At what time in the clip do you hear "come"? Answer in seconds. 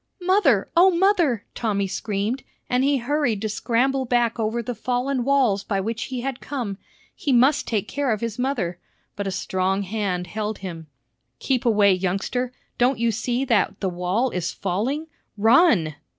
6.39-6.79